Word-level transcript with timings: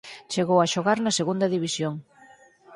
Chegou 0.33 0.59
a 0.61 0.69
xogar 0.73 0.97
na 1.01 1.15
Segunda 1.19 1.47
División. 1.55 1.93